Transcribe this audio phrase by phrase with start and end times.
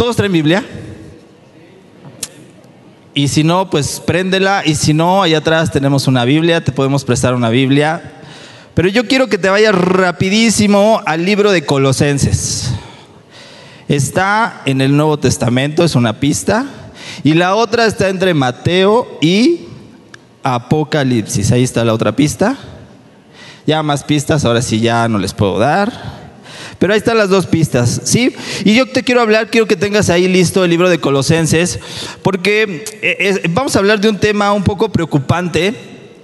[0.00, 0.64] ¿Todos traen Biblia?
[3.12, 4.62] Y si no, pues préndela.
[4.64, 8.22] Y si no, allá atrás tenemos una Biblia, te podemos prestar una Biblia.
[8.72, 12.72] Pero yo quiero que te vayas rapidísimo al libro de Colosenses.
[13.88, 16.64] Está en el Nuevo Testamento, es una pista.
[17.22, 19.66] Y la otra está entre Mateo y
[20.42, 21.52] Apocalipsis.
[21.52, 22.56] Ahí está la otra pista.
[23.66, 26.19] Ya más pistas, ahora sí ya no les puedo dar.
[26.80, 28.34] Pero ahí están las dos pistas, ¿sí?
[28.64, 31.78] Y yo te quiero hablar, quiero que tengas ahí listo el libro de Colosenses,
[32.22, 35.74] porque eh, vamos a hablar de un tema un poco preocupante.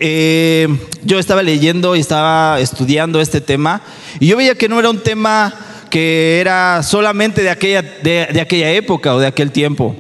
[0.01, 0.67] Eh,
[1.05, 3.83] yo estaba leyendo y estaba estudiando este tema,
[4.19, 5.55] y yo veía que no era un tema
[5.91, 9.95] que era solamente de aquella, de aquella época o de aquel tiempo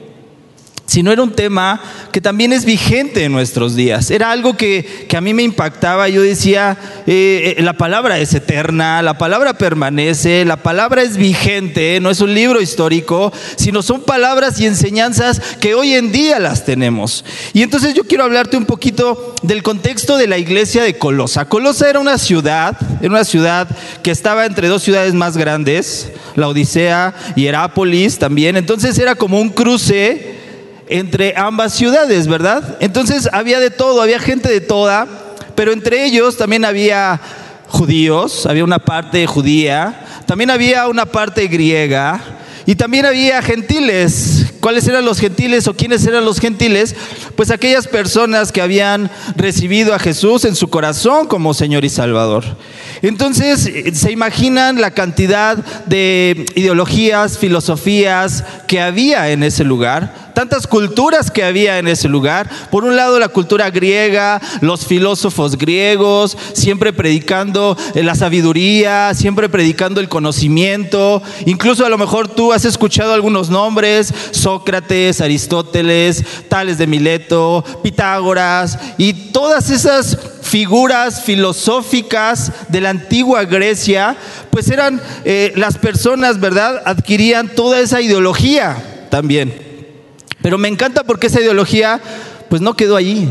[0.86, 1.80] sino era un tema
[2.12, 4.10] que también es vigente en nuestros días.
[4.10, 6.08] Era algo que, a mí me impactaba.
[6.08, 6.76] Yo decía,
[7.06, 12.20] eh, eh, la palabra es eterna, la palabra permanece, la palabra es vigente, no es
[12.20, 17.24] un libro histórico, sino son palabras y enseñanzas que hoy en día las tenemos.
[17.52, 21.46] Y entonces yo quiero hablarte un poquito del contexto de la iglesia de Colosa.
[21.46, 23.68] Colosa era una ciudad, era una ciudad
[24.02, 28.56] que estaba entre dos ciudades más grandes, la Odisea y Herápolis también.
[28.56, 30.35] Entonces era como un cruce
[30.88, 32.76] entre ambas ciudades, ¿verdad?
[32.80, 35.06] Entonces había de todo, había gente de toda,
[35.54, 37.20] pero entre ellos también había
[37.68, 42.20] judíos, había una parte judía, también había una parte griega
[42.66, 44.46] y también había gentiles.
[44.60, 46.96] ¿Cuáles eran los gentiles o quiénes eran los gentiles?
[47.36, 52.44] Pues aquellas personas que habían recibido a Jesús en su corazón como Señor y Salvador.
[53.02, 55.56] Entonces, se imaginan la cantidad
[55.86, 62.50] de ideologías, filosofías que había en ese lugar tantas culturas que había en ese lugar.
[62.70, 69.48] Por un lado la cultura griega, los filósofos griegos, siempre predicando eh, la sabiduría, siempre
[69.48, 71.22] predicando el conocimiento.
[71.46, 78.78] Incluso a lo mejor tú has escuchado algunos nombres, Sócrates, Aristóteles, Tales de Mileto, Pitágoras
[78.98, 84.14] y todas esas figuras filosóficas de la antigua Grecia,
[84.50, 86.82] pues eran eh, las personas, ¿verdad?
[86.84, 89.65] Adquirían toda esa ideología también.
[90.46, 92.00] Pero me encanta porque esa ideología
[92.48, 93.28] pues no quedó allí.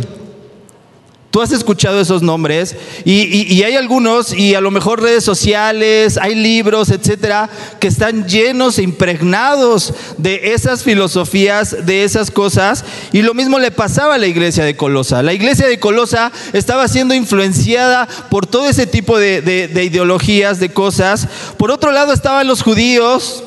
[1.31, 6.35] Tú has escuchado esos nombres y, hay algunos y a lo mejor redes sociales, hay
[6.35, 7.49] libros, etcétera,
[7.79, 12.83] que están llenos e impregnados de esas filosofías, de esas cosas.
[13.13, 15.23] Y lo mismo le pasaba a la iglesia de Colosa.
[15.23, 20.73] La iglesia de Colosa estaba siendo influenciada por todo ese tipo de, de ideologías, de
[20.73, 21.29] cosas.
[21.55, 23.44] Por otro lado estaban los judíos,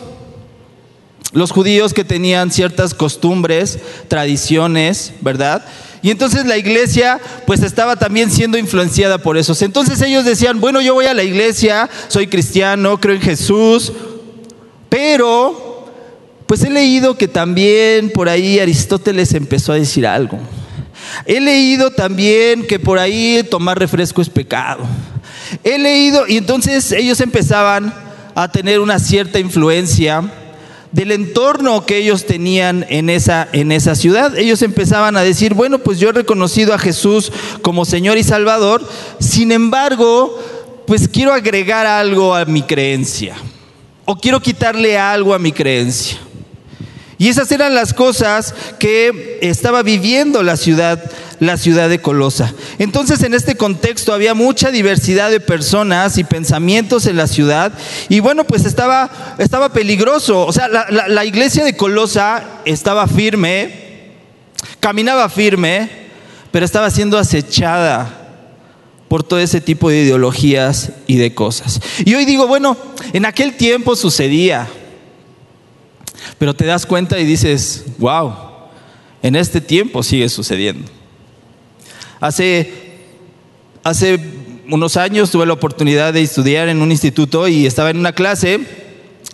[1.32, 3.78] los judíos que tenían ciertas costumbres,
[4.08, 5.64] tradiciones, ¿verdad?
[6.00, 9.60] Y entonces la iglesia pues estaba también siendo influenciada por esos.
[9.62, 13.92] Entonces ellos decían, bueno, yo voy a la iglesia, soy cristiano, creo en Jesús,
[14.88, 15.86] pero
[16.46, 20.38] pues he leído que también por ahí Aristóteles empezó a decir algo.
[21.26, 24.84] He leído también que por ahí tomar refresco es pecado.
[25.64, 27.92] He leído, y entonces ellos empezaban
[28.34, 30.22] a tener una cierta influencia
[30.92, 34.36] del entorno que ellos tenían en esa, en esa ciudad.
[34.36, 37.32] Ellos empezaban a decir, bueno, pues yo he reconocido a Jesús
[37.62, 38.86] como Señor y Salvador,
[39.18, 40.38] sin embargo,
[40.86, 43.36] pues quiero agregar algo a mi creencia,
[44.04, 46.18] o quiero quitarle algo a mi creencia.
[47.18, 51.02] Y esas eran las cosas que estaba viviendo la ciudad,
[51.40, 52.54] la ciudad de Colosa.
[52.78, 57.72] Entonces, en este contexto había mucha diversidad de personas y pensamientos en la ciudad.
[58.08, 60.46] Y bueno, pues estaba, estaba peligroso.
[60.46, 64.12] O sea, la, la iglesia de Colosa estaba firme,
[64.78, 65.90] caminaba firme,
[66.52, 68.14] pero estaba siendo acechada
[69.08, 71.80] por todo ese tipo de ideologías y de cosas.
[72.04, 72.76] Y hoy digo, bueno,
[73.12, 74.68] en aquel tiempo sucedía.
[76.38, 78.34] Pero te das cuenta y dices, wow,
[79.22, 80.88] en este tiempo sigue sucediendo.
[82.20, 82.72] Hace,
[83.82, 84.18] hace
[84.68, 88.60] unos años tuve la oportunidad de estudiar en un instituto y estaba en una clase,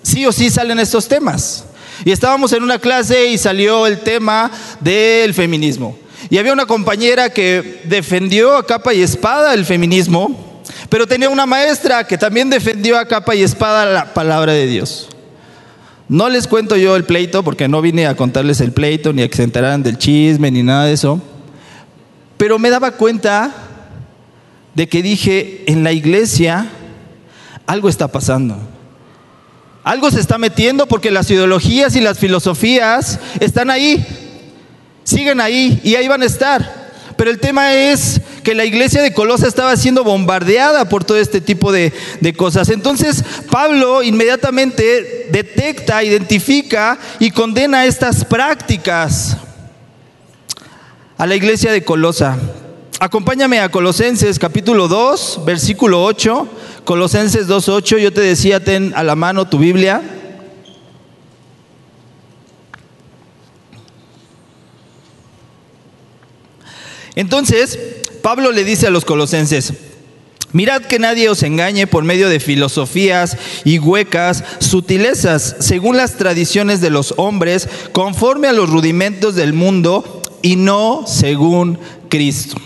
[0.03, 1.67] sí o sí salen estos temas.
[2.04, 5.97] Y estábamos en una clase y salió el tema del feminismo.
[6.30, 11.47] Y había una compañera que defendió a capa y espada el feminismo, pero tenía una
[11.47, 15.09] maestra que también defendió a capa y espada la palabra de Dios.
[16.15, 19.28] No les cuento yo el pleito porque no vine a contarles el pleito ni a
[19.28, 21.21] que se enteraran del chisme ni nada de eso.
[22.37, 23.53] Pero me daba cuenta
[24.77, 26.69] de que dije, en la iglesia
[27.66, 28.57] algo está pasando.
[29.83, 34.07] Algo se está metiendo porque las ideologías y las filosofías están ahí,
[35.03, 36.93] siguen ahí y ahí van a estar.
[37.16, 41.41] Pero el tema es que la iglesia de Colosa estaba siendo bombardeada por todo este
[41.41, 42.68] tipo de, de cosas.
[42.68, 49.38] Entonces Pablo inmediatamente detecta, identifica y condena estas prácticas
[51.16, 52.38] a la iglesia de Colosa.
[53.00, 56.48] Acompáñame a Colosenses capítulo 2, versículo 8.
[56.84, 60.02] Colosenses 2.8, yo te decía, ten a la mano tu Biblia.
[67.16, 67.78] Entonces,
[68.24, 69.74] Pablo le dice a los colosenses,
[70.53, 73.36] Mirad que nadie os engañe por medio de filosofías
[73.66, 80.22] y huecas sutilezas, según las tradiciones de los hombres, conforme a los rudimentos del mundo
[80.41, 81.78] y no según
[82.09, 82.56] Cristo.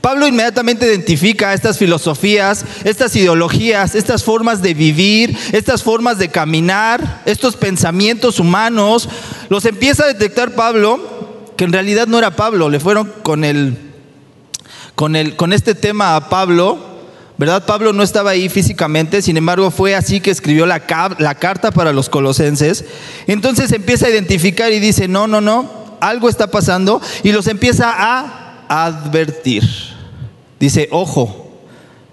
[0.00, 7.24] Pablo inmediatamente identifica estas filosofías, estas ideologías, estas formas de vivir, estas formas de caminar,
[7.26, 9.08] estos pensamientos humanos.
[9.48, 11.00] Los empieza a detectar Pablo,
[11.56, 13.91] que en realidad no era Pablo, le fueron con el,
[14.94, 16.92] con el, con este tema a Pablo.
[17.38, 17.64] ¿Verdad?
[17.64, 20.82] Pablo no estaba ahí físicamente, sin embargo fue así que escribió la,
[21.18, 22.84] la carta para los colosenses.
[23.26, 25.68] Entonces empieza a identificar y dice, no, no, no,
[26.00, 29.64] algo está pasando y los empieza a advertir.
[30.60, 31.50] Dice, ojo,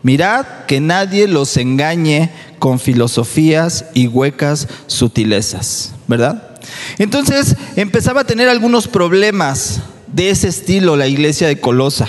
[0.01, 6.57] mirad que nadie los engañe con filosofías y huecas sutilezas, ¿verdad?
[6.97, 12.07] Entonces empezaba a tener algunos problemas de ese estilo la iglesia de Colosa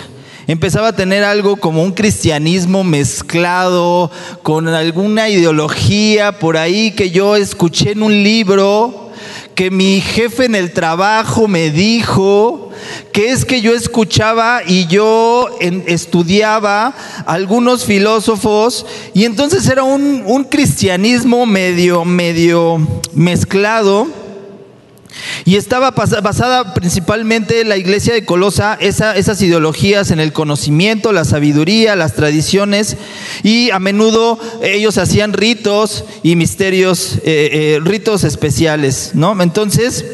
[0.51, 4.11] empezaba a tener algo como un cristianismo mezclado
[4.43, 9.11] con alguna ideología por ahí que yo escuché en un libro
[9.55, 12.71] que mi jefe en el trabajo me dijo
[13.13, 15.49] que es que yo escuchaba y yo
[15.87, 22.79] estudiaba algunos filósofos y entonces era un, un cristianismo medio, medio
[23.13, 24.09] mezclado
[25.45, 31.97] y estaba basada principalmente la iglesia de Colosa, esas ideologías en el conocimiento, la sabiduría,
[31.97, 32.97] las tradiciones,
[33.43, 39.41] y a menudo ellos hacían ritos y misterios, eh, eh, ritos especiales, ¿no?
[39.41, 40.05] Entonces,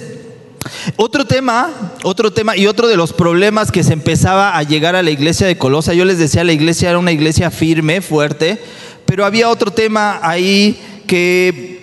[0.96, 1.70] otro tema,
[2.02, 5.46] otro tema y otro de los problemas que se empezaba a llegar a la iglesia
[5.46, 8.58] de Colosa, yo les decía, la iglesia era una iglesia firme, fuerte,
[9.04, 11.75] pero había otro tema ahí que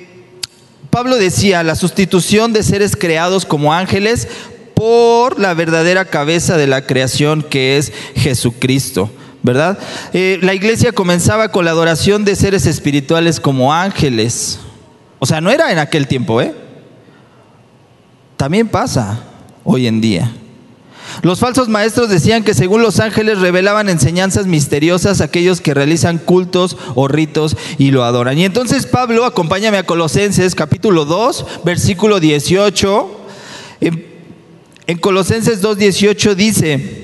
[0.94, 4.28] Pablo decía, la sustitución de seres creados como ángeles
[4.76, 9.10] por la verdadera cabeza de la creación que es Jesucristo.
[9.42, 9.80] ¿Verdad?
[10.14, 14.60] Eh, la iglesia comenzaba con la adoración de seres espirituales como ángeles.
[15.18, 16.54] O sea, no era en aquel tiempo, ¿eh?
[18.38, 19.20] También pasa
[19.64, 20.32] hoy en día.
[21.22, 26.18] Los falsos maestros decían que según los ángeles revelaban enseñanzas misteriosas a aquellos que realizan
[26.18, 28.38] cultos o ritos y lo adoran.
[28.38, 33.22] Y entonces Pablo, acompáñame a Colosenses capítulo 2, versículo 18.
[33.82, 34.06] En,
[34.88, 37.04] en Colosenses 2, 18 dice,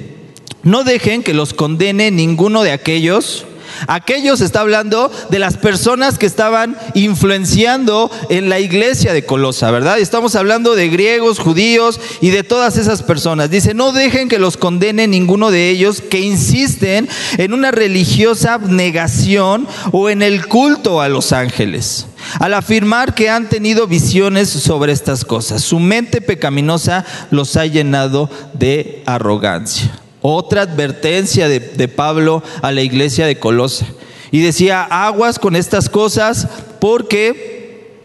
[0.64, 3.46] no dejen que los condene ninguno de aquellos
[3.88, 10.00] Aquellos está hablando de las personas que estaban influenciando en la iglesia de Colosa, ¿verdad?
[10.00, 13.50] Estamos hablando de griegos, judíos y de todas esas personas.
[13.50, 17.08] Dice, no dejen que los condene ninguno de ellos que insisten
[17.38, 22.06] en una religiosa abnegación o en el culto a los ángeles
[22.40, 25.64] al afirmar que han tenido visiones sobre estas cosas.
[25.64, 29.92] Su mente pecaminosa los ha llenado de arrogancia.
[30.22, 33.86] Otra advertencia de, Pablo a la iglesia de Colosa.
[34.32, 36.48] Y decía, aguas con estas cosas
[36.80, 37.98] porque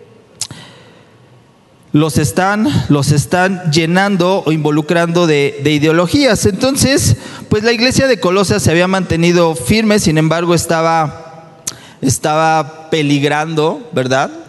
[1.92, 6.46] los están, los están llenando o involucrando de, de, ideologías.
[6.46, 7.16] Entonces,
[7.48, 11.62] pues la iglesia de Colosa se había mantenido firme, sin embargo estaba,
[12.00, 14.43] estaba peligrando, ¿verdad?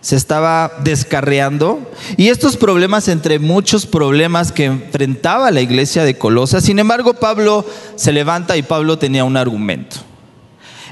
[0.00, 6.60] Se estaba descarreando y estos problemas entre muchos problemas que enfrentaba la iglesia de Colosa,
[6.60, 7.64] sin embargo Pablo
[7.96, 9.96] se levanta y Pablo tenía un argumento.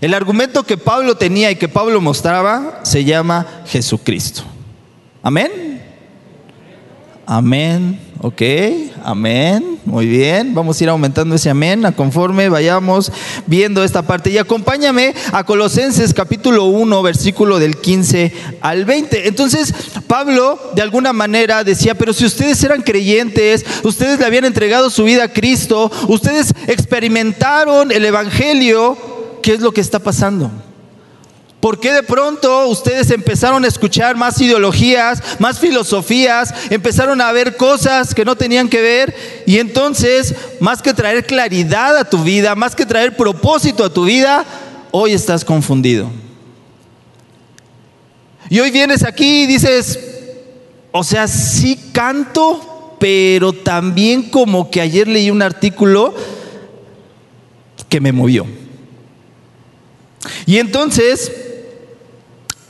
[0.00, 4.42] El argumento que Pablo tenía y que Pablo mostraba se llama Jesucristo.
[5.22, 5.73] Amén.
[7.26, 7.98] Amén.
[8.20, 8.42] Ok,
[9.02, 9.78] amén.
[9.84, 10.54] Muy bien.
[10.54, 13.12] Vamos a ir aumentando ese amén a conforme vayamos
[13.46, 14.30] viendo esta parte.
[14.30, 19.28] Y acompáñame a Colosenses capítulo 1, versículo del 15 al 20.
[19.28, 19.74] Entonces,
[20.06, 25.04] Pablo de alguna manera decía, pero si ustedes eran creyentes, ustedes le habían entregado su
[25.04, 28.96] vida a Cristo, ustedes experimentaron el Evangelio,
[29.42, 30.50] ¿qué es lo que está pasando?
[31.64, 37.56] ¿Por qué de pronto ustedes empezaron a escuchar más ideologías, más filosofías, empezaron a ver
[37.56, 39.16] cosas que no tenían que ver?
[39.46, 44.04] Y entonces, más que traer claridad a tu vida, más que traer propósito a tu
[44.04, 44.44] vida,
[44.90, 46.10] hoy estás confundido.
[48.50, 49.98] Y hoy vienes aquí y dices,
[50.92, 56.14] o sea, sí canto, pero también como que ayer leí un artículo
[57.88, 58.46] que me movió.
[60.44, 61.32] Y entonces,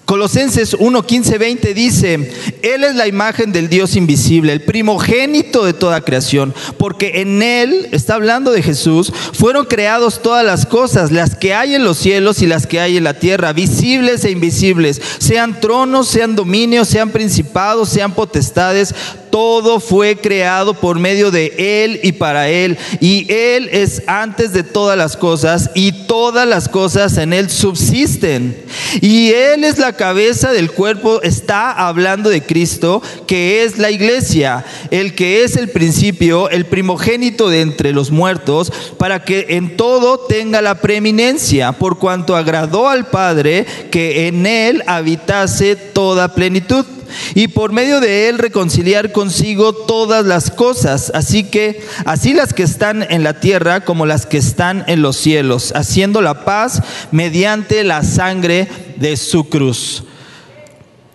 [0.04, 2.30] Colosenses 1, 15, 20 dice,
[2.64, 7.88] Él es la imagen del Dios invisible, el primogénito de toda creación, porque en Él,
[7.92, 12.40] está hablando de Jesús, fueron creados todas las cosas, las que hay en los cielos
[12.40, 17.11] y las que hay en la tierra, visibles e invisibles, sean tronos, sean dominios, sean
[17.11, 18.94] principados, sean potestades,
[19.35, 22.78] todo fue creado por medio de Él y para Él.
[23.00, 28.56] Y Él es antes de todas las cosas y todas las cosas en Él subsisten.
[29.00, 34.64] Y Él es la cabeza del cuerpo, está hablando de Cristo, que es la iglesia,
[34.92, 40.18] el que es el principio, el primogénito de entre los muertos, para que en todo
[40.18, 46.87] tenga la preeminencia, por cuanto agradó al Padre que en Él habitase toda plenitud
[47.34, 52.64] y por medio de él reconciliar consigo todas las cosas, así que así las que
[52.64, 56.82] están en la tierra como las que están en los cielos, haciendo la paz
[57.12, 60.04] mediante la sangre de su cruz.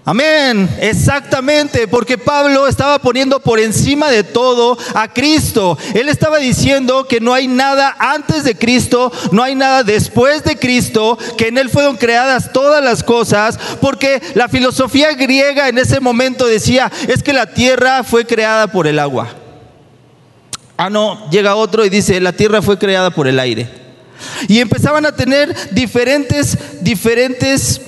[0.10, 5.78] Amén, exactamente, porque Pablo estaba poniendo por encima de todo a Cristo.
[5.94, 10.58] Él estaba diciendo que no hay nada antes de Cristo, no hay nada después de
[10.58, 16.00] Cristo, que en Él fueron creadas todas las cosas, porque la filosofía griega en ese
[16.00, 19.28] momento decía, es que la tierra fue creada por el agua.
[20.76, 23.70] Ah, no, llega otro y dice, la tierra fue creada por el aire.
[24.48, 27.82] Y empezaban a tener diferentes, diferentes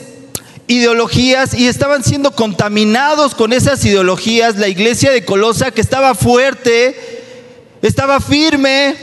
[0.67, 4.57] ideologías y estaban siendo contaminados con esas ideologías.
[4.57, 6.95] La iglesia de Colosa que estaba fuerte,
[7.81, 8.95] estaba firme,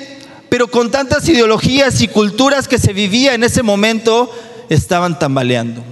[0.49, 4.31] pero con tantas ideologías y culturas que se vivía en ese momento,
[4.69, 5.83] estaban tambaleando.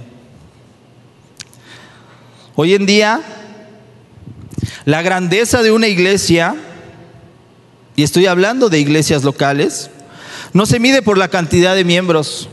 [2.55, 3.21] Hoy en día,
[4.85, 6.55] la grandeza de una iglesia,
[7.95, 9.91] y estoy hablando de iglesias locales,
[10.53, 12.49] no se mide por la cantidad de miembros,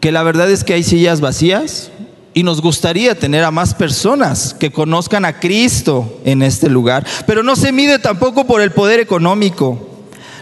[0.00, 1.90] que la verdad es que hay sillas vacías,
[2.34, 7.06] y nos gustaría tener a más personas que conozcan a Cristo en este lugar.
[7.26, 9.88] Pero no se mide tampoco por el poder económico,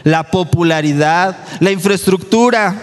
[0.03, 2.83] la popularidad, la infraestructura.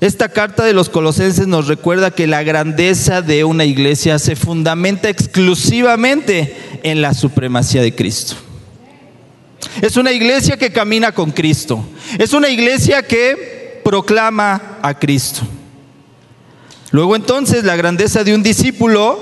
[0.00, 5.08] Esta carta de los colosenses nos recuerda que la grandeza de una iglesia se fundamenta
[5.08, 8.36] exclusivamente en la supremacía de Cristo.
[9.82, 11.84] Es una iglesia que camina con Cristo.
[12.18, 15.42] Es una iglesia que proclama a Cristo.
[16.94, 19.18] Luego entonces la grandeza de un discípulo,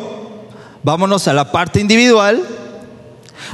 [0.83, 2.43] vámonos a la parte individual,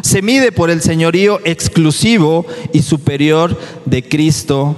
[0.02, 4.74] se mide por el señorío exclusivo y superior de Cristo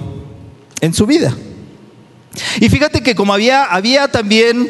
[0.79, 1.35] en su vida.
[2.59, 4.69] Y fíjate que como había, había también,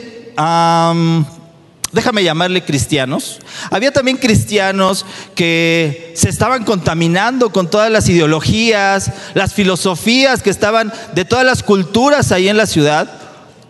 [1.92, 3.40] déjame llamarle cristianos,
[3.72, 10.94] había también cristianos que se estaban contaminando con todas las ideologías, las filosofías que estaban
[11.14, 13.18] de todas las culturas ahí en la ciudad.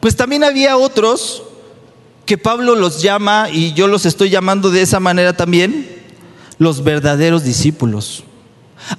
[0.01, 1.43] Pues también había otros
[2.25, 5.87] que Pablo los llama, y yo los estoy llamando de esa manera también,
[6.57, 8.23] los verdaderos discípulos.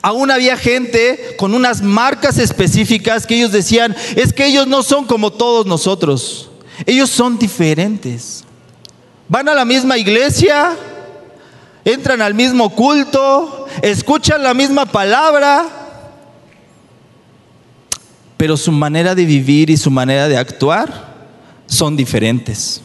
[0.00, 5.06] Aún había gente con unas marcas específicas que ellos decían, es que ellos no son
[5.06, 6.50] como todos nosotros,
[6.86, 8.44] ellos son diferentes.
[9.28, 10.76] Van a la misma iglesia,
[11.84, 15.81] entran al mismo culto, escuchan la misma palabra,
[18.42, 21.14] pero su manera de vivir y su manera de actuar
[21.66, 22.80] son diferentes.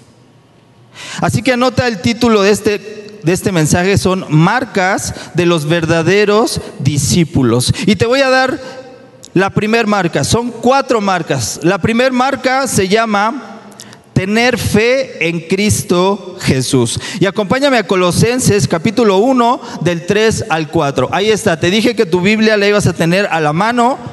[1.19, 6.61] Así que anota el título de este, de este mensaje, son marcas de los verdaderos
[6.77, 7.73] discípulos.
[7.87, 8.59] Y te voy a dar
[9.33, 11.59] la primera marca, son cuatro marcas.
[11.63, 13.61] La primera marca se llama
[14.13, 16.99] tener fe en Cristo Jesús.
[17.19, 21.09] Y acompáñame a Colosenses capítulo 1 del 3 al 4.
[21.11, 24.06] Ahí está, te dije que tu Biblia la ibas a tener a la mano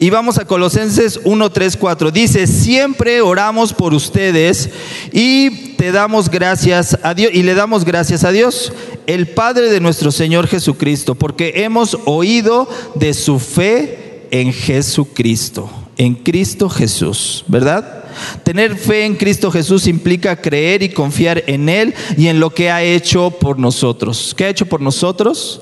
[0.00, 2.10] y vamos a Colosenses 1, 3, 4.
[2.10, 4.70] Dice, siempre oramos por ustedes
[5.12, 8.72] y te damos gracias a Dios y le damos gracias a Dios,
[9.06, 16.14] el Padre de nuestro Señor Jesucristo, porque hemos oído de su fe en Jesucristo, en
[16.14, 18.04] Cristo Jesús, ¿verdad?
[18.44, 22.70] Tener fe en Cristo Jesús implica creer y confiar en Él y en lo que
[22.70, 24.34] ha hecho por nosotros.
[24.36, 25.60] ¿Qué ha hecho por nosotros?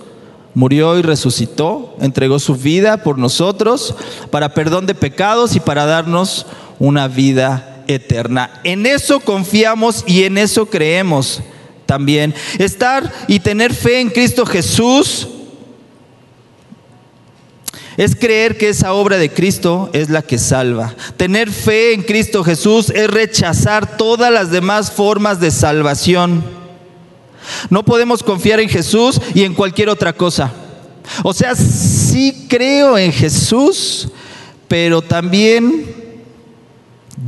[0.56, 3.94] Murió y resucitó, entregó su vida por nosotros
[4.30, 6.46] para perdón de pecados y para darnos
[6.78, 8.62] una vida eterna.
[8.64, 11.42] En eso confiamos y en eso creemos
[11.84, 12.34] también.
[12.58, 15.28] Estar y tener fe en Cristo Jesús
[17.98, 20.94] es creer que esa obra de Cristo es la que salva.
[21.18, 26.55] Tener fe en Cristo Jesús es rechazar todas las demás formas de salvación.
[27.70, 30.52] No podemos confiar en Jesús y en cualquier otra cosa.
[31.22, 34.08] O sea, sí creo en Jesús,
[34.68, 35.86] pero también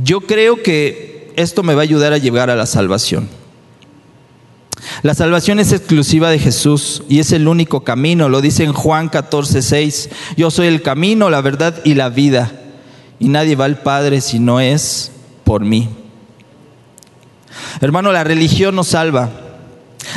[0.03, 3.29] yo creo que esto me va a ayudar a llegar a la salvación.
[5.01, 9.09] La salvación es exclusiva de Jesús y es el único camino, lo dice en Juan
[9.09, 10.09] 14, 6.
[10.37, 12.51] Yo soy el camino, la verdad y la vida,
[13.19, 15.11] y nadie va al Padre si no es
[15.43, 15.89] por mí.
[17.81, 19.29] Hermano, la religión no salva.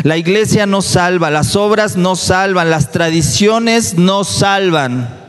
[0.02, 5.20] La iglesia no salva, las obras no salvan, las tradiciones no salvan.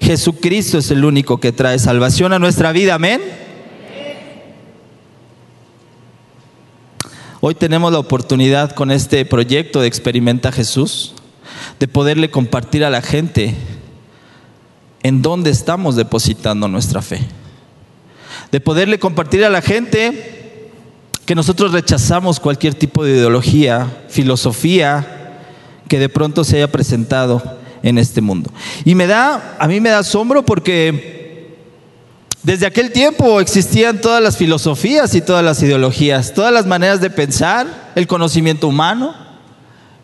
[0.00, 3.20] Jesucristo es el único que trae salvación a nuestra vida, amén.
[7.42, 11.14] Hoy tenemos la oportunidad con este proyecto de Experimenta Jesús
[11.78, 13.54] de poderle compartir a la gente
[15.02, 17.20] en dónde estamos depositando nuestra fe.
[18.52, 20.39] De poderle compartir a la gente
[21.30, 25.38] que nosotros rechazamos cualquier tipo de ideología, filosofía
[25.86, 27.40] que de pronto se haya presentado
[27.84, 28.50] en este mundo.
[28.84, 31.54] Y me da, a mí me da asombro porque
[32.42, 37.10] desde aquel tiempo existían todas las filosofías y todas las ideologías, todas las maneras de
[37.10, 39.14] pensar, el conocimiento humano,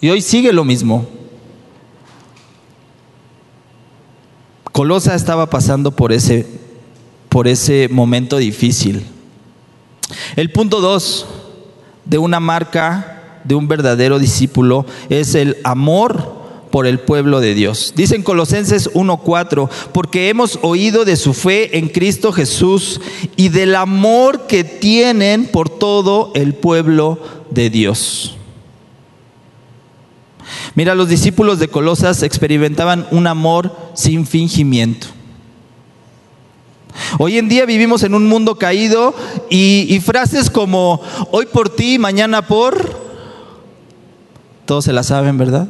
[0.00, 1.09] y hoy sigue lo mismo.
[4.71, 6.47] Colosa estaba pasando por ese,
[7.28, 9.15] por ese momento difícil.
[10.37, 11.27] El punto dos
[12.05, 16.37] de una marca de un verdadero discípulo es el amor
[16.71, 17.93] por el pueblo de Dios.
[17.97, 23.01] Dice en Colosenses 1:4, porque hemos oído de su fe en Cristo Jesús
[23.37, 27.19] y del amor que tienen por todo el pueblo
[27.51, 28.37] de Dios.
[30.75, 35.07] Mira, los discípulos de Colosas experimentaban un amor sin fingimiento.
[37.19, 39.15] Hoy en día vivimos en un mundo caído
[39.50, 41.00] y, frases como
[41.31, 43.07] hoy por ti, mañana por...
[44.65, 45.69] Todos se la saben, ¿verdad?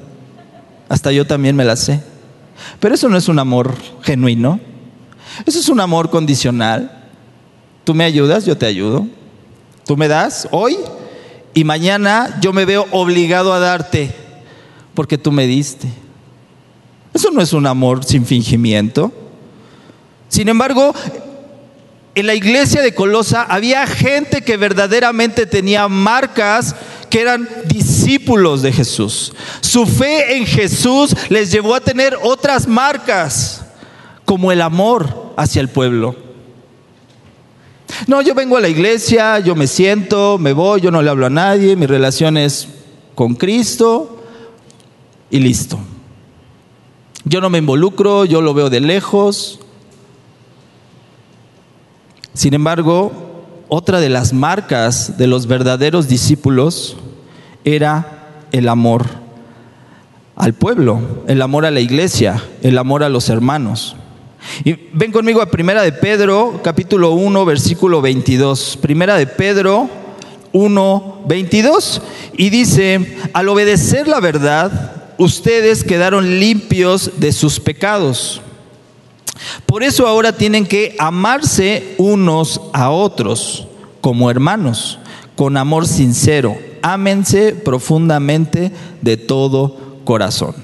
[0.89, 2.01] Hasta yo también me la sé.
[2.81, 4.59] Pero eso no es un amor genuino.
[5.45, 7.05] Eso es un amor condicional.
[7.85, 9.07] Tú me ayudas, yo te ayudo.
[9.85, 10.77] Tú me das hoy
[11.55, 14.15] y mañana yo me veo obligado a darte
[14.95, 15.89] porque tú me diste.
[17.13, 19.13] Eso no es un amor sin fingimiento.
[20.29, 20.95] Sin embargo,
[22.17, 26.75] en la iglesia de Colosa había gente que verdaderamente tenía marcas
[27.11, 29.35] que eran discípulos de Jesús.
[29.61, 33.67] Su fe en Jesús les llevó a tener otras marcas,
[34.25, 36.17] como el amor hacia el pueblo.
[38.07, 41.27] No, yo vengo a la iglesia, yo me siento, me voy, yo no le hablo
[41.27, 42.67] a nadie, mi relación es
[43.15, 44.23] con Cristo
[45.31, 45.79] y listo.
[47.25, 49.61] Yo no me involucro, yo lo veo de lejos.
[52.37, 53.13] Sin embargo,
[53.69, 56.99] otra de las marcas de los verdaderos discípulos
[57.65, 59.07] era el amor
[60.37, 63.97] al pueblo, el amor a la iglesia, el amor a los hermanos.
[64.65, 68.81] Y ven conmigo a Primera de Pedro, capítulo 1, versículo 22.
[68.83, 69.89] Primera de Pedro
[70.53, 72.03] 1, 22.
[72.37, 78.43] Y dice, al obedecer la verdad, ustedes quedaron limpios de sus pecados.
[79.67, 83.67] Por eso ahora tienen que amarse unos a otros
[84.01, 84.99] como hermanos,
[85.35, 86.57] con amor sincero.
[86.83, 88.73] Ámense profundamente
[89.03, 90.55] de todo corazón.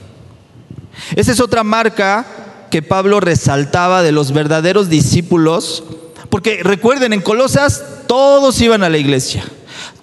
[1.17, 2.27] Esa es otra marca
[2.71, 5.85] que Pablo resaltaba de los verdaderos discípulos,
[6.31, 9.45] porque recuerden, en Colosas todos iban a la iglesia,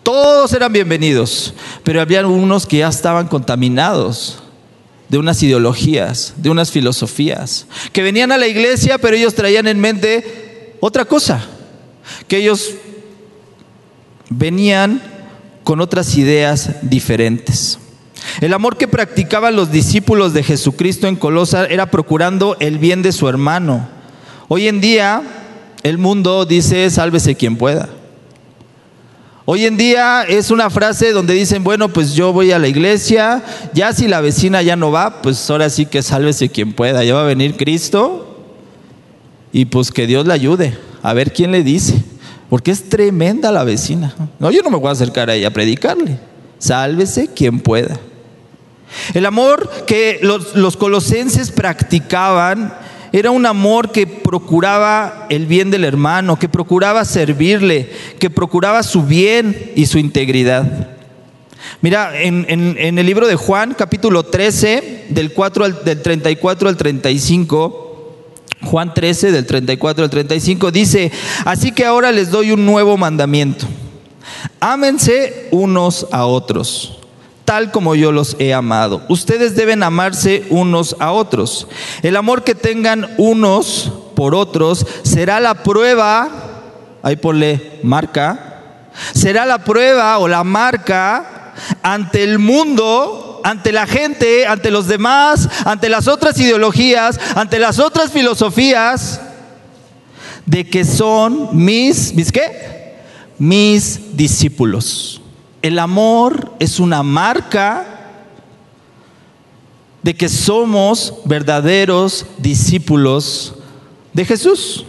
[0.04, 1.54] todos eran bienvenidos,
[1.84, 4.40] pero había unos que ya estaban contaminados
[5.10, 9.80] de unas ideologías, de unas filosofías, que venían a la iglesia, pero ellos traían en
[9.80, 11.46] mente otra cosa,
[12.28, 12.76] que ellos
[14.30, 15.02] venían
[15.64, 17.80] con otras ideas diferentes.
[18.42, 23.12] El amor que practicaban los discípulos de Jesucristo en Colosa era procurando el bien de
[23.12, 23.90] su hermano.
[24.48, 25.22] Hoy en día
[25.84, 27.90] el mundo dice, sálvese quien pueda.
[29.52, 33.44] Hoy en día es una frase donde dicen, bueno, pues yo voy a la iglesia,
[33.74, 37.16] ya si la vecina ya no va, pues ahora sí que sálvese quien pueda, ya
[37.16, 38.38] va a venir Cristo
[39.52, 41.96] y pues que Dios le ayude, a ver quién le dice,
[42.48, 44.14] porque es tremenda la vecina.
[44.38, 46.20] No, yo no me voy a acercar a ella a predicarle,
[46.60, 48.00] sálvese quien pueda.
[49.16, 52.72] El amor que los, los colosenses practicaban
[53.12, 59.04] era un amor que procuraba el bien del hermano, que procuraba servirle, que procuraba su
[59.04, 60.90] bien y su integridad.
[61.82, 62.46] Mira, en,
[62.98, 68.16] el libro de Juan, capítulo 13, del, 4 al, del 34 al 35,
[68.64, 71.12] Juan 13, del 34 al 35, dice,
[71.46, 73.66] así que ahora les doy un nuevo mandamiento.
[74.60, 76.99] Ámense unos a otros
[77.50, 79.02] tal como yo los he amado.
[79.10, 81.68] Ustedes deben amarse unos a otros.
[82.04, 86.30] El amor que tengan unos por otros será la prueba,
[87.02, 88.62] ahí ponle marca,
[89.16, 95.50] será la prueba o la marca ante el mundo, ante la gente, ante los demás,
[95.66, 99.22] ante las otras ideologías, ante las otras filosofías,
[100.46, 102.32] de que son mis, mis?
[103.40, 105.20] Mis discípulos.
[105.62, 108.00] El amor es una marca
[110.02, 113.56] de que somos verdaderos discípulos
[114.14, 114.86] de Jesús.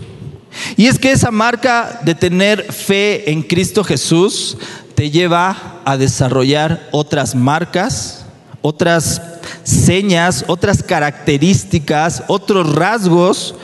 [0.76, 4.56] Y es que esa marca de tener fe en Cristo Jesús
[4.94, 8.24] te lleva a desarrollar otras marcas,
[8.62, 9.22] otras
[9.62, 13.54] señas, otras características, otros rasgos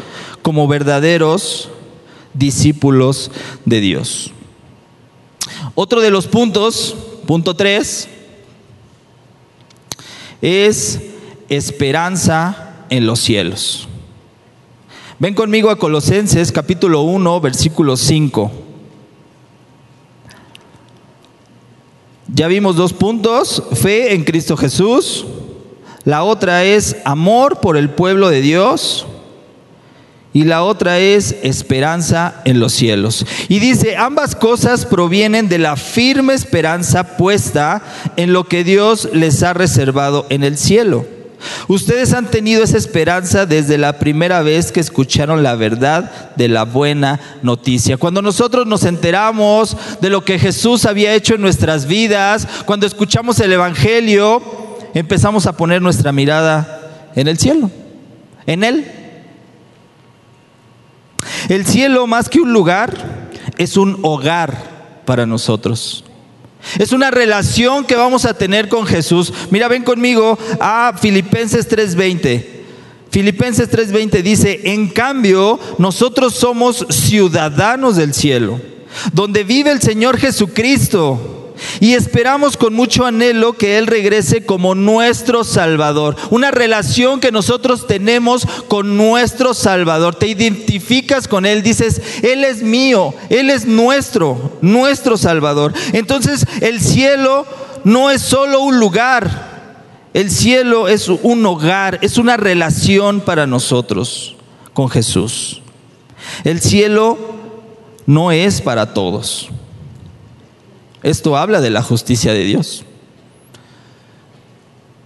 [0.42, 1.68] como verdaderos
[2.34, 3.30] discípulos
[3.64, 4.32] de Dios.
[5.78, 8.08] Otro de los puntos, punto 3,
[10.40, 11.02] es
[11.50, 13.86] esperanza en los cielos.
[15.18, 18.50] Ven conmigo a Colosenses capítulo 1, versículo 5.
[22.28, 25.26] Ya vimos dos puntos, fe en Cristo Jesús.
[26.04, 29.06] La otra es amor por el pueblo de Dios.
[30.36, 33.24] Y la otra es esperanza en los cielos.
[33.48, 37.82] Y dice, ambas cosas provienen de la firme esperanza puesta
[38.18, 41.06] en lo que Dios les ha reservado en el cielo
[41.68, 46.64] Ustedes han tenido esa esperanza desde la primera vez que escucharon la verdad de la
[46.64, 47.96] buena noticia.
[47.96, 53.40] Cuando nosotros nos enteramos de lo que Jesús había hecho en nuestras vidas, cuando escuchamos
[53.40, 54.42] el Evangelio,
[54.92, 57.70] empezamos a poner nuestra mirada en el cielo,
[58.46, 59.05] en Él.
[61.48, 62.92] El cielo, más que un lugar,
[63.58, 66.04] es un hogar para nosotros.
[66.78, 69.32] Es una relación que vamos a tener con Jesús.
[69.50, 72.56] Mira, ven conmigo a Filipenses 3:20.
[73.10, 78.60] Filipenses 3:20 dice, en cambio, nosotros somos ciudadanos del cielo,
[79.12, 81.45] donde vive el Señor Jesucristo
[81.80, 86.16] y esperamos con mucho anhelo que Él regrese como nuestro Salvador.
[86.30, 90.14] Una relación que nosotros tenemos con nuestro Salvador.
[90.14, 95.72] Te identificas con Él, dices, Él es mío, Él es nuestro, nuestro Salvador.
[95.92, 97.46] Entonces el cielo
[97.84, 99.56] no es solo un lugar,
[100.14, 104.36] el cielo es un hogar, es una relación para nosotros
[104.72, 105.62] con Jesús.
[106.44, 107.18] El cielo
[108.06, 109.50] no es para todos.
[111.06, 112.82] Esto habla de la justicia de Dios.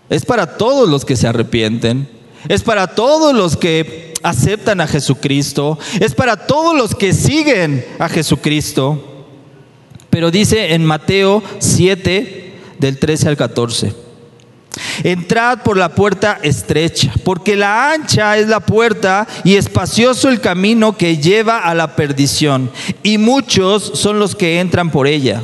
[0.08, 2.08] Es para todos los que se arrepienten.
[2.48, 5.78] Es para todos los que aceptan a Jesucristo.
[6.00, 9.26] Es para todos los que siguen a Jesucristo.
[10.08, 13.92] Pero dice en Mateo 7, del 13 al 14.
[15.04, 20.96] Entrad por la puerta estrecha, porque la ancha es la puerta y espacioso el camino
[20.96, 22.70] que lleva a la perdición,
[23.02, 25.42] y muchos son los que entran por ella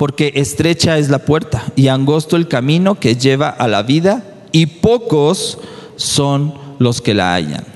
[0.00, 4.64] porque estrecha es la puerta y angosto el camino que lleva a la vida y
[4.64, 5.58] pocos
[5.96, 7.66] son los que la hallan.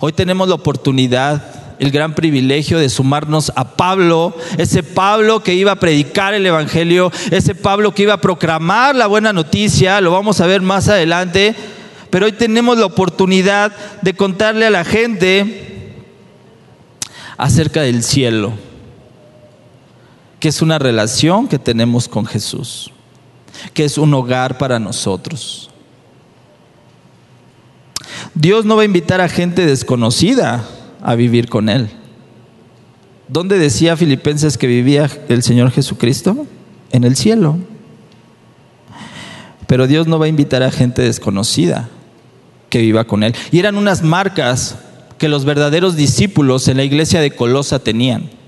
[0.00, 5.70] Hoy tenemos la oportunidad, el gran privilegio de sumarnos a Pablo, ese Pablo que iba
[5.70, 10.40] a predicar el Evangelio, ese Pablo que iba a proclamar la buena noticia, lo vamos
[10.40, 11.54] a ver más adelante,
[12.10, 13.70] pero hoy tenemos la oportunidad
[14.02, 15.94] de contarle a la gente
[17.36, 18.69] acerca del cielo
[20.40, 22.90] que es una relación que tenemos con Jesús,
[23.74, 25.70] que es un hogar para nosotros.
[28.34, 30.64] Dios no va a invitar a gente desconocida
[31.02, 31.90] a vivir con Él.
[33.28, 36.46] ¿Dónde decía Filipenses que vivía el Señor Jesucristo?
[36.90, 37.58] En el cielo.
[39.66, 41.88] Pero Dios no va a invitar a gente desconocida
[42.70, 43.34] que viva con Él.
[43.52, 44.76] Y eran unas marcas
[45.18, 48.39] que los verdaderos discípulos en la iglesia de Colosa tenían.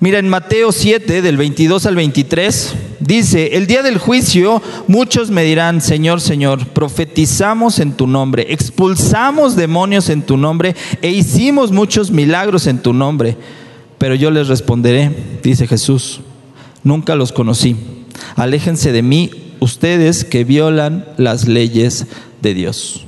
[0.00, 5.42] Mira, en Mateo 7, del 22 al 23, dice, el día del juicio muchos me
[5.42, 12.12] dirán, Señor, Señor, profetizamos en tu nombre, expulsamos demonios en tu nombre e hicimos muchos
[12.12, 13.36] milagros en tu nombre.
[13.98, 15.10] Pero yo les responderé,
[15.42, 16.20] dice Jesús,
[16.84, 17.74] nunca los conocí.
[18.36, 22.06] Aléjense de mí ustedes que violan las leyes
[22.40, 23.04] de Dios.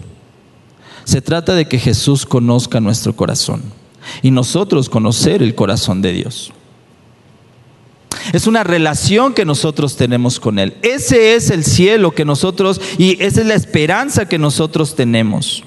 [1.05, 3.62] Se trata de que Jesús conozca nuestro corazón
[4.22, 6.53] y nosotros conocer el corazón de Dios.
[8.33, 10.74] Es una relación que nosotros tenemos con Él.
[10.83, 15.64] Ese es el cielo que nosotros, y esa es la esperanza que nosotros tenemos.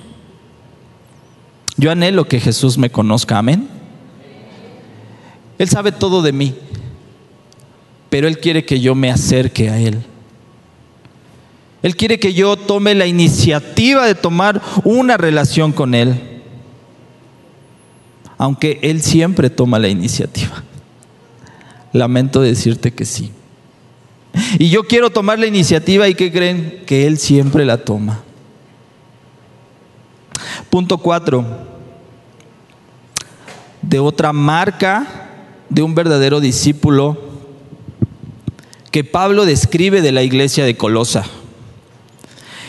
[1.78, 3.68] Yo anhelo que Jesús me conozca, amén.
[5.58, 6.56] Él sabe todo de mí,
[8.10, 10.04] pero Él quiere que yo me acerque a Él.
[11.82, 16.42] Él quiere que yo tome la iniciativa de tomar una relación con Él,
[18.38, 20.64] aunque Él siempre toma la iniciativa.
[21.94, 23.32] Lamento decirte que sí.
[24.58, 28.24] Y yo quiero tomar la iniciativa y que creen que Él siempre la toma.
[30.70, 31.46] Punto cuatro.
[33.84, 35.30] De otra marca
[35.70, 37.18] de un verdadero discípulo
[38.90, 41.26] que Pablo describe de la iglesia de Colosa.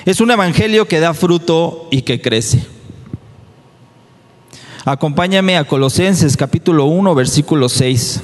[0.05, 2.67] Es un evangelio que da fruto y que crece.
[4.85, 8.23] Acompáñame a Colosenses capítulo 1, versículo 6.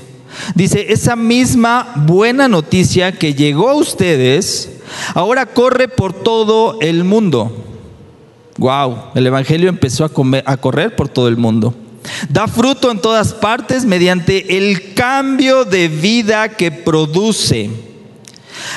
[0.54, 4.70] Dice, esa misma buena noticia que llegó a ustedes,
[5.14, 7.64] ahora corre por todo el mundo.
[8.58, 10.10] Wow, el Evangelio empezó a,
[10.44, 11.74] a correr por todo el mundo.
[12.28, 17.89] Da fruto en todas partes mediante el cambio de vida que produce.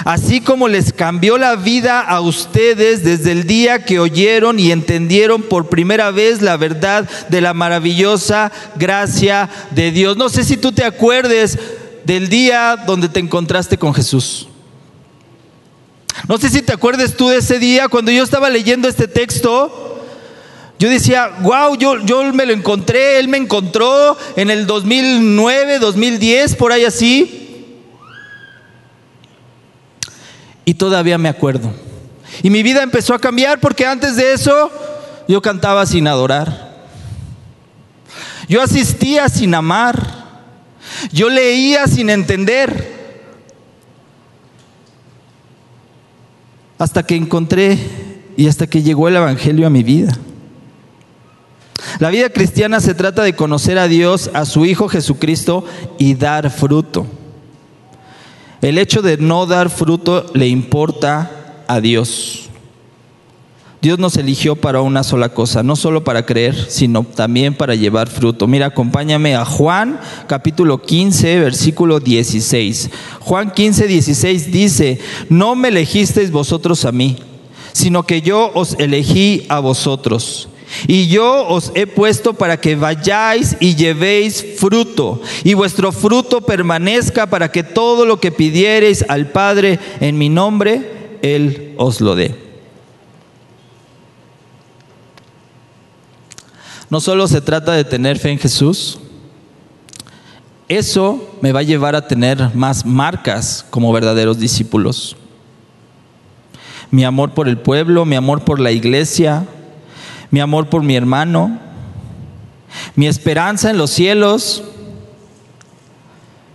[0.05, 5.43] Así como les cambió la vida a ustedes desde el día que oyeron y entendieron
[5.43, 10.17] por primera vez la verdad de la maravillosa gracia de Dios.
[10.17, 11.57] No sé si tú te acuerdes
[12.05, 14.47] del día donde te encontraste con Jesús.
[16.27, 20.01] No sé si te acuerdes tú de ese día cuando yo estaba leyendo este texto.
[20.79, 26.55] Yo decía, wow, yo, yo me lo encontré, él me encontró en el 2009, 2010,
[26.55, 27.42] por ahí así.
[30.65, 31.71] Y todavía me acuerdo.
[32.41, 34.71] Y mi vida empezó a cambiar porque antes de eso
[35.27, 36.73] yo cantaba sin adorar.
[38.47, 40.23] Yo asistía sin amar.
[41.11, 42.91] Yo leía sin entender.
[46.77, 47.77] Hasta que encontré
[48.35, 50.17] y hasta que llegó el Evangelio a mi vida.
[51.99, 55.65] La vida cristiana se trata de conocer a Dios, a su Hijo Jesucristo
[55.97, 57.05] y dar fruto.
[58.63, 62.43] El hecho de no dar fruto le importa a Dios.
[63.81, 68.07] Dios nos eligió para una sola cosa, no solo para creer, sino también para llevar
[68.07, 68.47] fruto.
[68.47, 72.89] Mira, acompáñame a Juan capítulo 15, versículo 16.
[73.19, 77.17] Juan 15, 16 dice, no me elegisteis vosotros a mí,
[77.73, 80.47] sino que yo os elegí a vosotros
[80.87, 87.27] y yo os he puesto para que vayáis y llevéis fruto, y vuestro fruto permanezca
[87.27, 92.35] para que todo lo que pidiereis al Padre en mi nombre, Él os lo dé.
[96.89, 98.99] No solo se trata de tener fe en Jesús,
[100.67, 105.15] eso me va a llevar a tener más marcas como verdaderos discípulos.
[106.89, 109.47] Mi amor por el pueblo, mi amor por la iglesia,
[110.33, 111.59] mi amor por mi hermano,
[112.95, 114.63] mi esperanza en los cielos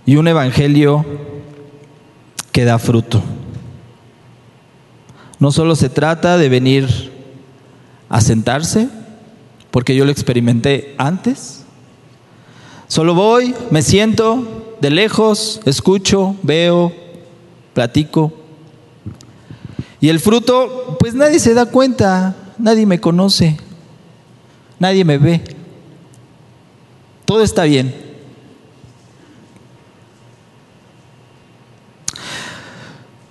[0.05, 1.07] y un evangelio
[2.51, 3.23] que da fruto.
[5.38, 7.12] No solo se trata de venir
[8.09, 8.88] a sentarse,
[9.71, 11.62] porque yo lo experimenté antes.
[12.88, 16.93] Solo voy, me siento de lejos, escucho, veo,
[17.75, 18.33] platico.
[20.01, 23.68] Y el fruto, pues nadie se da cuenta, nadie me conoce
[24.79, 25.43] nadie me ve,
[27.25, 28.09] todo está bien.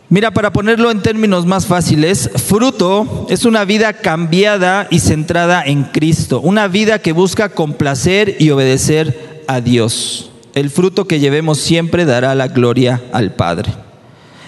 [0.09, 5.83] Mira, para ponerlo en términos más fáciles, fruto es una vida cambiada y centrada en
[5.83, 10.31] Cristo, una vida que busca complacer y obedecer a Dios.
[10.53, 13.73] El fruto que llevemos siempre dará la gloria al Padre.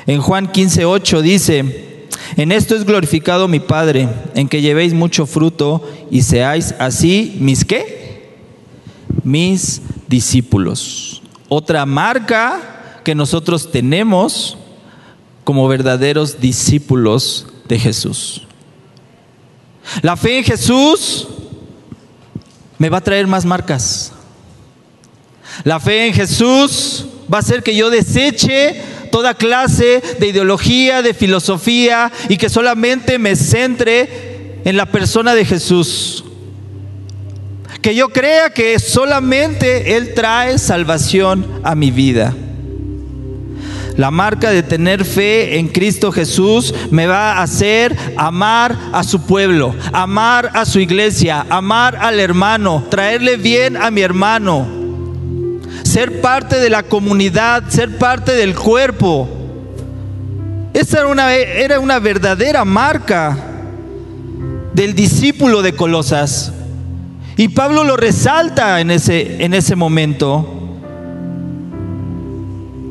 [0.07, 1.88] En Juan 15:8 dice,
[2.35, 7.65] en esto es glorificado mi Padre, en que llevéis mucho fruto y seáis así mis
[7.65, 8.37] qué?
[9.23, 11.21] Mis discípulos.
[11.47, 14.57] Otra marca que nosotros tenemos
[15.43, 18.45] como verdaderos discípulos de Jesús.
[20.01, 21.27] La fe en Jesús
[22.77, 24.11] me va a traer más marcas.
[25.63, 31.13] La fe en Jesús va a hacer que yo deseche toda clase de ideología, de
[31.13, 36.23] filosofía y que solamente me centre en la persona de Jesús.
[37.81, 42.35] Que yo crea que solamente Él trae salvación a mi vida.
[43.95, 49.25] La marca de tener fe en Cristo Jesús me va a hacer amar a su
[49.25, 54.78] pueblo, amar a su iglesia, amar al hermano, traerle bien a mi hermano
[55.89, 59.27] ser parte de la comunidad, ser parte del cuerpo.
[60.71, 63.35] Esa era una, era una verdadera marca
[64.75, 66.53] del discípulo de Colosas.
[67.37, 70.47] Y Pablo lo resalta en ese, en ese momento.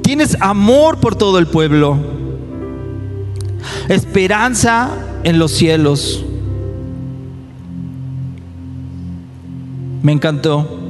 [0.02, 1.96] Tienes amor por todo el pueblo.
[3.88, 4.90] Esperanza
[5.22, 6.24] en los cielos.
[10.02, 10.87] Me encantó,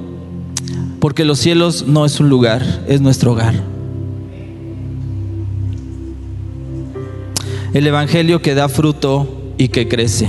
[1.00, 3.54] porque los cielos no es un lugar, es nuestro hogar.
[7.72, 10.28] El Evangelio que da fruto y que crece.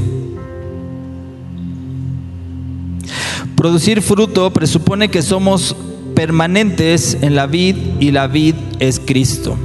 [3.55, 5.75] Producir fruto presupone que somos
[6.15, 9.57] permanentes en la vid y la vid es Cristo.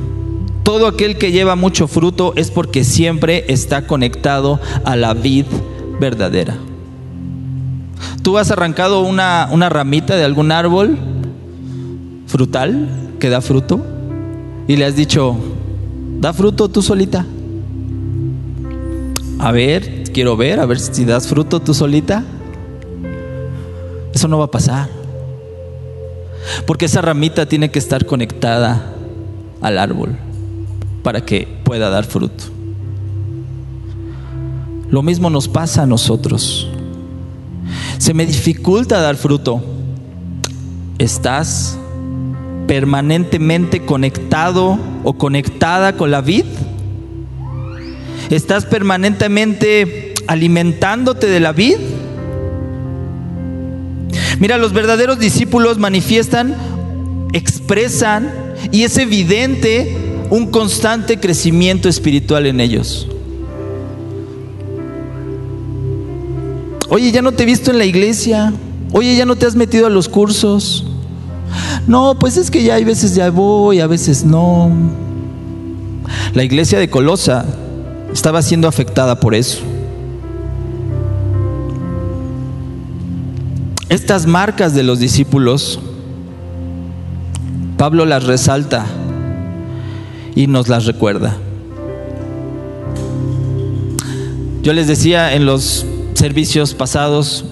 [0.62, 5.44] Todo aquel que lleva mucho fruto es porque siempre está conectado a la vid
[6.00, 6.56] verdadera.
[8.24, 10.96] ¿Tú has arrancado una, una ramita de algún árbol
[12.26, 12.88] frutal
[13.20, 13.84] que da fruto
[14.66, 15.36] y le has dicho,
[16.20, 17.26] da fruto tú solita?
[19.38, 22.24] A ver, quiero ver, a ver si das fruto tú solita.
[24.14, 24.88] Eso no va a pasar.
[26.66, 28.90] Porque esa ramita tiene que estar conectada
[29.60, 30.16] al árbol
[31.02, 32.44] para que pueda dar fruto.
[34.88, 36.70] Lo mismo nos pasa a nosotros.
[37.98, 39.62] Se me dificulta dar fruto.
[40.98, 41.78] ¿Estás
[42.66, 46.44] permanentemente conectado o conectada con la vid?
[48.30, 51.76] ¿Estás permanentemente alimentándote de la vid?
[54.38, 56.54] Mira, los verdaderos discípulos manifiestan,
[57.32, 58.32] expresan
[58.72, 59.96] y es evidente
[60.30, 63.08] un constante crecimiento espiritual en ellos.
[66.94, 68.52] Oye, ya no te he visto en la iglesia.
[68.92, 70.84] Oye, ya no te has metido a los cursos.
[71.88, 74.70] No, pues es que ya hay veces ya voy, a veces no.
[76.34, 77.46] La iglesia de Colosa
[78.12, 79.58] estaba siendo afectada por eso.
[83.88, 85.80] Estas marcas de los discípulos,
[87.76, 88.86] Pablo las resalta
[90.36, 91.36] y nos las recuerda.
[94.62, 97.44] Yo les decía en los servicios pasados,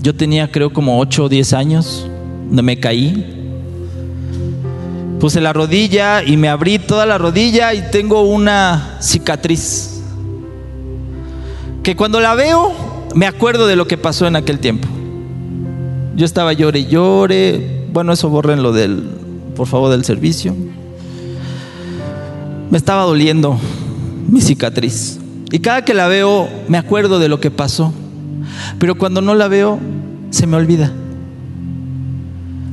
[0.00, 2.06] yo tenía creo como 8 o 10 años,
[2.46, 3.34] donde me caí.
[5.20, 10.00] Puse la rodilla y me abrí toda la rodilla y tengo una cicatriz.
[11.82, 12.72] Que cuando la veo
[13.14, 14.86] me acuerdo de lo que pasó en aquel tiempo.
[16.14, 17.86] Yo estaba llore y llore.
[17.92, 19.02] Bueno, eso borren lo del,
[19.56, 20.54] por favor, del servicio.
[22.70, 23.58] Me estaba doliendo
[24.28, 25.17] mi cicatriz.
[25.50, 27.92] Y cada que la veo, me acuerdo de lo que pasó.
[28.78, 29.78] Pero cuando no la veo,
[30.30, 30.92] se me olvida.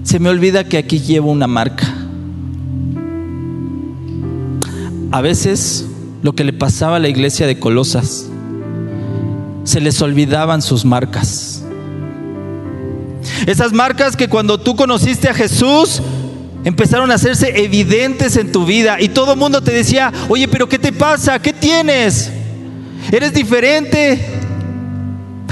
[0.04, 1.88] Se me olvida que aquí llevo una marca.
[5.12, 5.86] A veces
[6.22, 8.28] lo que le pasaba a la iglesia de Colosas
[9.64, 11.64] se les olvidaban sus marcas.
[13.48, 16.02] Esas marcas que cuando tú conociste a Jesús
[16.64, 20.68] empezaron a hacerse evidentes en tu vida y todo el mundo te decía, oye, pero
[20.68, 21.40] ¿qué te pasa?
[21.40, 22.32] ¿Qué tienes?
[23.12, 24.20] ¿Eres diferente?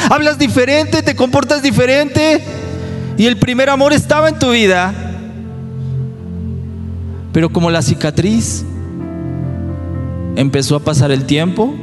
[0.09, 1.01] ¿Hablas diferente?
[1.01, 2.43] ¿Te comportas diferente?
[3.17, 4.93] Y el primer amor estaba en tu vida.
[7.31, 8.63] Pero como la cicatriz
[10.35, 11.75] empezó a pasar el tiempo,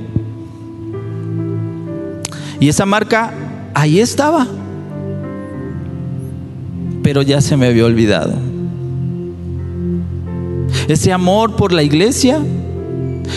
[2.61, 3.33] y esa marca
[3.75, 4.47] ahí estaba.
[7.03, 8.35] Pero ya se me había olvidado.
[10.87, 12.39] Ese amor por la iglesia.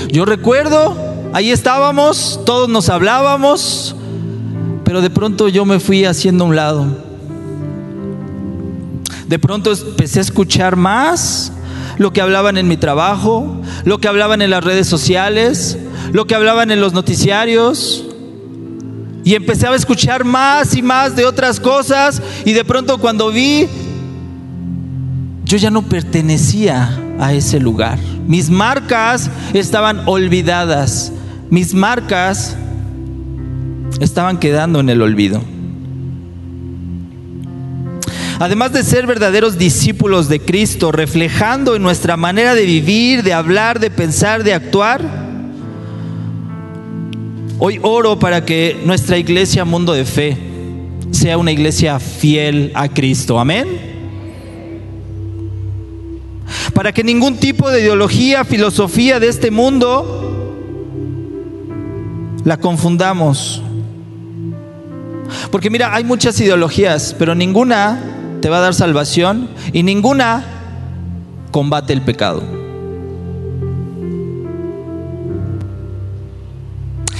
[0.09, 0.95] Yo recuerdo,
[1.33, 3.95] ahí estábamos, todos nos hablábamos,
[4.85, 6.87] pero de pronto yo me fui haciendo a un lado.
[9.27, 11.51] De pronto empecé a escuchar más
[11.97, 15.77] lo que hablaban en mi trabajo, lo que hablaban en las redes sociales,
[16.11, 18.05] lo que hablaban en los noticiarios,
[19.23, 23.67] y empecé a escuchar más y más de otras cosas y de pronto cuando vi,
[25.45, 27.97] yo ya no pertenecía a ese lugar.
[28.27, 31.12] Mis marcas estaban olvidadas.
[31.53, 32.57] Mis marcas
[33.99, 35.39] estaban quedando en el olvido.
[38.39, 43.79] Además de ser verdaderos discípulos de Cristo, reflejando en nuestra manera de vivir, de hablar,
[43.79, 45.03] de pensar, de actuar,
[47.59, 50.35] Hoy oro para que nuestra iglesia Mundo de Fe
[51.11, 53.39] sea una iglesia fiel a Cristo.
[53.39, 53.67] Amén.
[56.73, 60.22] Para que ningún tipo de ideología, filosofía de este mundo
[62.43, 63.61] la confundamos.
[65.51, 67.99] Porque mira, hay muchas ideologías, pero ninguna
[68.41, 70.43] te va a dar salvación y ninguna
[71.51, 72.43] combate el pecado.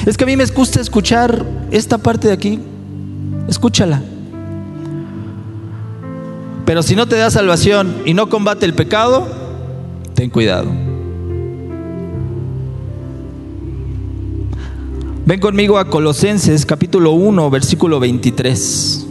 [0.06, 2.60] Es que a mí me gusta escuchar esta parte de aquí.
[3.48, 4.02] Escúchala.
[6.66, 9.28] Pero si no te da salvación y no combate el pecado,
[10.14, 10.83] ten cuidado.
[15.26, 19.08] Ven conmigo a Colosenses capítulo 1, versículo 23.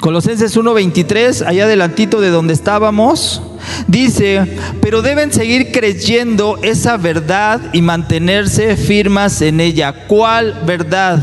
[0.00, 3.42] Colosenses 1:23, allá adelantito de donde estábamos,
[3.86, 10.06] dice, pero deben seguir creyendo esa verdad y mantenerse firmas en ella.
[10.06, 11.18] ¿Cuál verdad?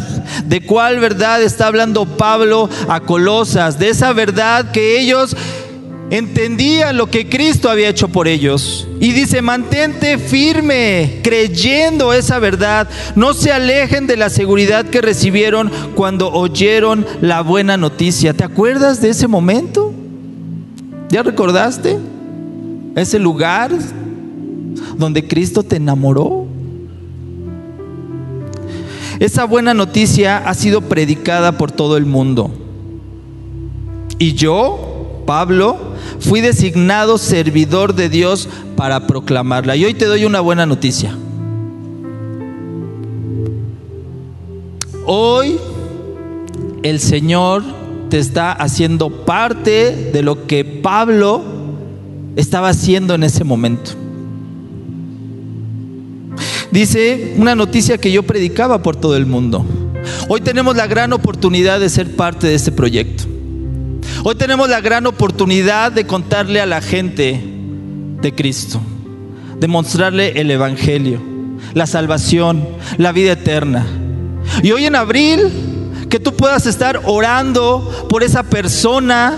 [0.46, 3.80] ¿De cuál verdad está hablando Pablo a Colosas?
[3.80, 5.36] De esa verdad que ellos
[6.10, 8.88] entendían lo que Cristo había hecho por ellos.
[9.00, 12.90] Y dice, mantente firme, creyendo esa verdad.
[13.16, 18.34] No se alejen de la seguridad que recibieron cuando oyeron la buena noticia.
[18.34, 19.94] ¿Te acuerdas de ese momento?
[21.10, 21.98] ¿Ya recordaste?
[22.96, 23.72] Ese lugar
[24.98, 26.46] donde Cristo te enamoró.
[29.20, 32.52] Esa buena noticia ha sido predicada por todo el mundo.
[34.18, 34.89] Y yo,
[35.30, 35.78] Pablo,
[36.22, 39.76] fui designado servidor de Dios para proclamarla.
[39.76, 41.16] Y hoy te doy una buena noticia.
[45.06, 45.60] Hoy
[46.82, 47.62] el Señor
[48.10, 51.44] te está haciendo parte de lo que Pablo
[52.36, 53.92] estaba haciendo en ese momento.
[56.72, 59.64] Dice una noticia que yo predicaba por todo el mundo.
[60.28, 63.39] Hoy tenemos la gran oportunidad de ser parte de este proyecto.
[64.22, 67.42] Hoy tenemos la gran oportunidad de contarle a la gente
[68.22, 68.82] de Cristo,
[69.58, 71.22] de mostrarle el Evangelio,
[71.74, 72.68] la salvación,
[72.98, 73.86] la vida eterna.
[74.62, 75.50] Y hoy en abril,
[76.10, 79.38] que tú puedas estar orando por esa persona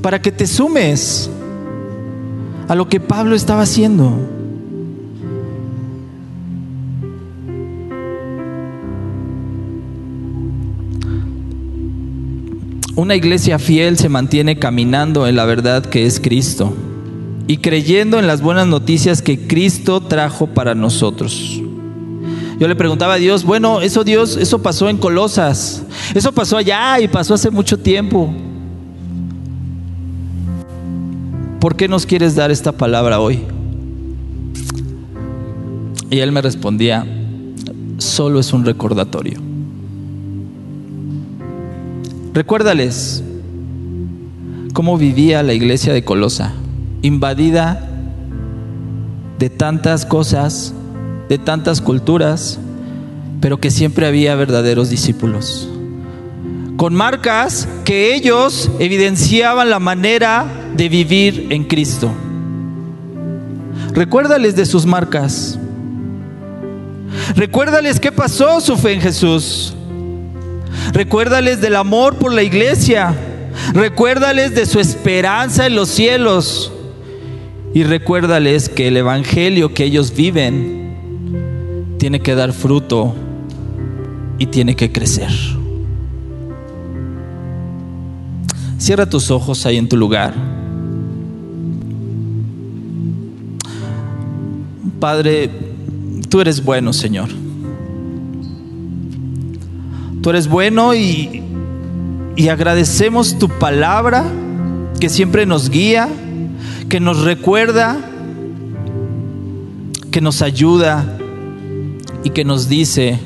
[0.00, 1.30] para que te sumes
[2.66, 4.18] a lo que Pablo estaba haciendo.
[12.94, 16.74] Una iglesia fiel se mantiene caminando en la verdad que es Cristo
[17.46, 21.58] y creyendo en las buenas noticias que Cristo trajo para nosotros.
[22.58, 25.82] Yo le preguntaba a Dios, bueno, eso Dios, eso pasó en Colosas,
[26.14, 28.32] eso pasó allá y pasó hace mucho tiempo.
[31.60, 33.40] ¿Por qué nos quieres dar esta palabra hoy?
[36.10, 37.06] Y él me respondía,
[37.96, 39.51] solo es un recordatorio.
[42.34, 43.22] Recuérdales
[44.72, 46.54] cómo vivía la iglesia de Colosa,
[47.02, 47.86] invadida
[49.38, 50.72] de tantas cosas,
[51.28, 52.58] de tantas culturas,
[53.42, 55.68] pero que siempre había verdaderos discípulos.
[56.78, 62.10] Con marcas que ellos evidenciaban la manera de vivir en Cristo.
[63.92, 65.58] Recuérdales de sus marcas.
[67.36, 69.74] Recuérdales qué pasó su fe en Jesús.
[70.92, 73.14] Recuérdales del amor por la iglesia.
[73.74, 76.72] Recuérdales de su esperanza en los cielos.
[77.74, 83.14] Y recuérdales que el evangelio que ellos viven tiene que dar fruto
[84.38, 85.30] y tiene que crecer.
[88.76, 90.34] Cierra tus ojos ahí en tu lugar.
[94.98, 95.50] Padre,
[96.28, 97.28] tú eres bueno, Señor.
[100.22, 101.42] Tú eres bueno y,
[102.36, 104.24] y agradecemos tu palabra
[105.00, 106.08] que siempre nos guía,
[106.88, 107.98] que nos recuerda,
[110.12, 111.04] que nos ayuda
[112.22, 113.18] y que nos dice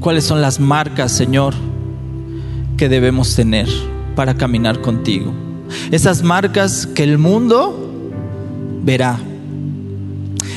[0.00, 1.54] cuáles son las marcas, Señor,
[2.76, 3.66] que debemos tener
[4.14, 5.32] para caminar contigo.
[5.90, 8.12] Esas marcas que el mundo
[8.82, 9.18] verá.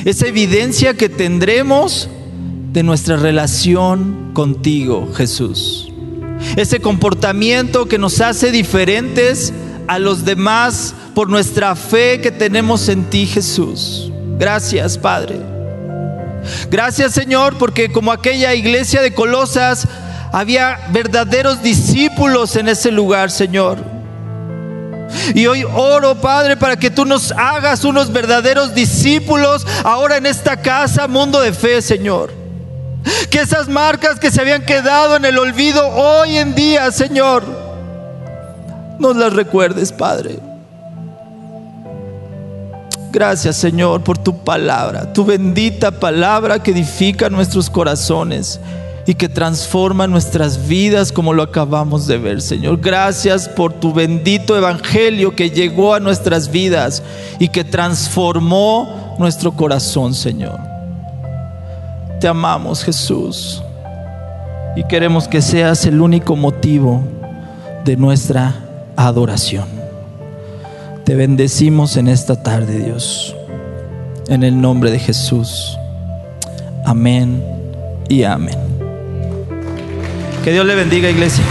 [0.04, 2.10] Esa evidencia que tendremos
[2.74, 5.92] de nuestra relación contigo, Jesús.
[6.56, 9.52] Ese comportamiento que nos hace diferentes
[9.86, 14.10] a los demás por nuestra fe que tenemos en ti, Jesús.
[14.40, 15.38] Gracias, Padre.
[16.68, 19.86] Gracias, Señor, porque como aquella iglesia de Colosas,
[20.32, 23.78] había verdaderos discípulos en ese lugar, Señor.
[25.32, 30.60] Y hoy oro, Padre, para que tú nos hagas unos verdaderos discípulos ahora en esta
[30.60, 32.43] casa, mundo de fe, Señor.
[33.30, 37.44] Que esas marcas que se habían quedado en el olvido hoy en día, Señor,
[38.98, 40.38] nos las recuerdes, Padre.
[43.12, 48.58] Gracias, Señor, por tu palabra, tu bendita palabra que edifica nuestros corazones
[49.06, 52.80] y que transforma nuestras vidas como lo acabamos de ver, Señor.
[52.80, 57.02] Gracias por tu bendito evangelio que llegó a nuestras vidas
[57.38, 60.73] y que transformó nuestro corazón, Señor
[62.24, 63.62] te amamos, Jesús.
[64.76, 67.04] Y queremos que seas el único motivo
[67.84, 68.64] de nuestra
[68.96, 69.66] adoración.
[71.04, 73.36] Te bendecimos en esta tarde, Dios.
[74.28, 75.76] En el nombre de Jesús.
[76.86, 77.44] Amén
[78.08, 78.56] y amén.
[80.44, 81.44] Que Dios le bendiga, iglesia.